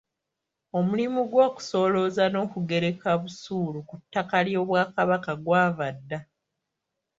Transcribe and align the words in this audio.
Omulimu 0.77 1.19
gw’okusolooza 1.31 2.23
n’okugereka 2.29 3.09
busuulu 3.21 3.79
ku 3.89 3.95
ttaka 4.01 4.37
ly'Obwakabaka 4.47 5.31
gwava 5.43 5.87
dda. 5.97 6.19